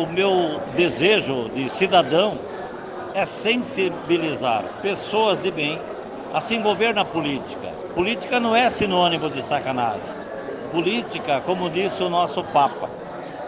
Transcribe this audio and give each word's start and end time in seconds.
o 0.00 0.06
meu 0.06 0.60
desejo 0.74 1.50
de 1.50 1.68
cidadão 1.68 2.38
é 3.12 3.26
sensibilizar 3.26 4.64
pessoas 4.80 5.42
de 5.42 5.50
bem 5.50 5.78
a 6.32 6.40
se 6.40 6.54
envolver 6.54 6.94
na 6.94 7.04
política. 7.04 7.68
Política 7.94 8.40
não 8.40 8.56
é 8.56 8.70
sinônimo 8.70 9.28
de 9.28 9.42
sacanagem. 9.42 10.00
Política, 10.72 11.42
como 11.44 11.68
disse 11.68 12.02
o 12.02 12.08
nosso 12.08 12.42
Papa, 12.44 12.88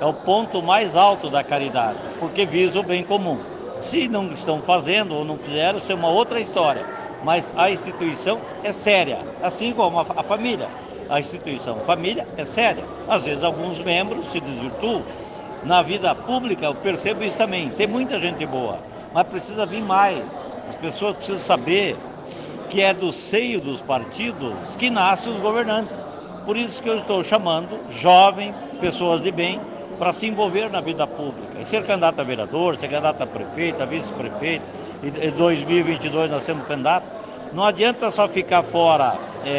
é 0.00 0.04
o 0.04 0.12
ponto 0.12 0.60
mais 0.60 0.94
alto 0.94 1.30
da 1.30 1.42
caridade, 1.42 1.98
porque 2.18 2.44
visa 2.44 2.80
o 2.80 2.82
bem 2.82 3.02
comum. 3.02 3.38
Se 3.80 4.08
não 4.08 4.26
estão 4.26 4.60
fazendo 4.60 5.14
ou 5.14 5.24
não 5.24 5.36
fizeram, 5.36 5.78
isso 5.78 5.90
é 5.90 5.94
uma 5.94 6.08
outra 6.08 6.38
história. 6.38 6.84
Mas 7.24 7.52
a 7.56 7.70
instituição 7.70 8.40
é 8.62 8.72
séria, 8.72 9.20
assim 9.42 9.72
como 9.72 9.98
a, 9.98 10.04
família. 10.22 10.68
A 11.08 11.18
instituição 11.20 11.76
família 11.80 12.26
é 12.36 12.44
séria. 12.44 12.84
Às 13.08 13.22
vezes 13.22 13.42
alguns 13.42 13.78
membros 13.78 14.30
se 14.30 14.40
desvirtuam. 14.40 15.02
Na 15.64 15.80
vida 15.82 16.14
pública 16.14 16.66
eu 16.66 16.74
percebo 16.74 17.22
isso 17.22 17.38
também. 17.38 17.70
Tem 17.70 17.86
muita 17.86 18.18
gente 18.18 18.44
boa, 18.46 18.78
mas 19.14 19.26
precisa 19.26 19.64
vir 19.64 19.82
mais. 19.82 20.22
As 20.68 20.74
pessoas 20.74 21.16
precisam 21.16 21.40
saber 21.40 21.96
que 22.68 22.80
é 22.80 22.92
do 22.92 23.12
seio 23.12 23.60
dos 23.60 23.80
partidos 23.80 24.54
que 24.76 24.90
nascem 24.90 25.32
os 25.32 25.38
governantes. 25.38 25.94
Por 26.44 26.56
isso 26.56 26.82
que 26.82 26.88
eu 26.88 26.96
estou 26.96 27.22
chamando 27.22 27.78
jovens, 27.90 28.54
pessoas 28.80 29.22
de 29.22 29.30
bem, 29.30 29.60
para 29.98 30.12
se 30.12 30.26
envolver 30.26 30.68
na 30.70 30.80
vida 30.80 31.06
pública. 31.06 31.60
E 31.60 31.64
ser 31.64 31.84
candidato 31.84 32.20
a 32.20 32.24
vereador, 32.24 32.76
ser 32.76 32.88
candidato 32.88 33.22
a 33.22 33.26
prefeito, 33.26 33.82
a 33.82 33.86
vice-prefeito, 33.86 34.64
em 35.02 35.30
2022 35.30 36.30
nós 36.30 36.44
temos 36.44 36.66
candidato. 36.66 37.04
Não 37.52 37.62
adianta 37.64 38.10
só 38.10 38.26
ficar 38.26 38.62
fora 38.62 39.14
é, 39.44 39.50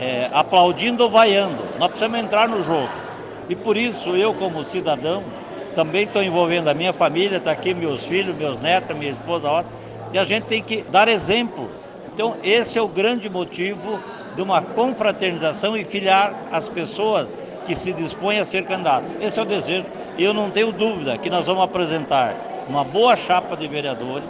é, 0.00 0.30
aplaudindo 0.32 1.02
ou 1.02 1.10
vaiando, 1.10 1.58
nós 1.78 1.88
precisamos 1.88 2.18
entrar 2.20 2.48
no 2.48 2.62
jogo. 2.62 2.88
E 3.48 3.56
por 3.56 3.76
isso 3.76 4.16
eu, 4.16 4.32
como 4.32 4.64
cidadão, 4.64 5.22
também 5.74 6.04
estou 6.04 6.22
envolvendo 6.22 6.68
a 6.68 6.74
minha 6.74 6.92
família, 6.92 7.38
está 7.38 7.52
aqui 7.52 7.74
meus 7.74 8.04
filhos, 8.06 8.36
meus 8.36 8.60
netos, 8.60 8.96
minha 8.96 9.10
esposa, 9.10 9.64
e 10.12 10.18
a 10.18 10.24
gente 10.24 10.44
tem 10.44 10.62
que 10.62 10.82
dar 10.90 11.08
exemplo. 11.08 11.70
Então 12.14 12.34
esse 12.42 12.78
é 12.78 12.82
o 12.82 12.88
grande 12.88 13.28
motivo 13.28 13.98
de 14.34 14.42
uma 14.42 14.62
confraternização 14.62 15.76
e 15.76 15.84
filiar 15.84 16.34
as 16.50 16.68
pessoas 16.68 17.28
que 17.66 17.74
se 17.74 17.92
dispõem 17.92 18.38
a 18.38 18.44
ser 18.44 18.64
candidato. 18.64 19.06
Esse 19.20 19.38
é 19.38 19.42
o 19.42 19.44
desejo. 19.44 19.86
E 20.18 20.24
eu 20.24 20.34
não 20.34 20.50
tenho 20.50 20.72
dúvida 20.72 21.16
que 21.16 21.30
nós 21.30 21.46
vamos 21.46 21.64
apresentar 21.64 22.34
uma 22.68 22.84
boa 22.84 23.16
chapa 23.16 23.56
de 23.56 23.66
vereadores 23.66 24.24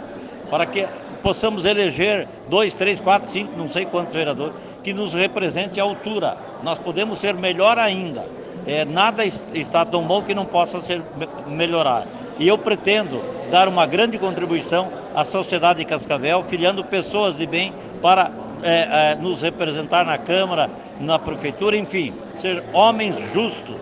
para 0.49 0.65
que 0.65 0.87
possamos 1.21 1.65
eleger 1.65 2.27
dois, 2.49 2.75
três, 2.75 2.99
quatro, 2.99 3.29
cinco, 3.29 3.57
não 3.57 3.67
sei 3.67 3.85
quantos 3.85 4.13
vereadores, 4.13 4.53
que 4.83 4.93
nos 4.93 5.13
represente 5.13 5.79
à 5.79 5.83
altura. 5.83 6.37
Nós 6.61 6.77
podemos 6.79 7.19
ser 7.19 7.33
melhor 7.33 7.77
ainda. 7.77 8.25
É, 8.65 8.85
nada 8.85 9.25
está 9.25 9.85
tão 9.85 10.03
bom 10.03 10.21
que 10.21 10.33
não 10.33 10.45
possa 10.45 10.79
ser 10.81 11.01
melhorar. 11.47 12.05
E 12.39 12.47
eu 12.47 12.57
pretendo 12.57 13.21
dar 13.51 13.67
uma 13.67 13.85
grande 13.85 14.17
contribuição 14.17 14.89
à 15.13 15.23
sociedade 15.23 15.79
de 15.79 15.85
Cascavel, 15.85 16.43
filiando 16.43 16.83
pessoas 16.83 17.37
de 17.37 17.45
bem 17.45 17.73
para 18.01 18.31
é, 18.63 19.11
é, 19.11 19.15
nos 19.15 19.41
representar 19.41 20.05
na 20.05 20.17
Câmara, 20.17 20.69
na 20.99 21.19
Prefeitura, 21.19 21.77
enfim, 21.77 22.13
ser 22.37 22.63
homens 22.73 23.15
justos. 23.33 23.75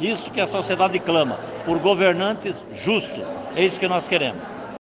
Isso 0.00 0.30
que 0.30 0.40
a 0.40 0.46
sociedade 0.46 0.98
clama, 0.98 1.38
por 1.64 1.78
governantes 1.78 2.60
justos. 2.72 3.24
É 3.54 3.64
isso 3.64 3.80
que 3.80 3.88
nós 3.88 4.06
queremos. 4.06 4.55